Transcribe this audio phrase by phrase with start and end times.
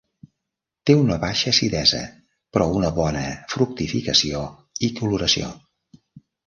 [0.89, 2.01] Té una baixa acidesa,
[2.57, 3.23] però una bona
[3.55, 4.43] fructificació
[4.91, 5.57] i coloració.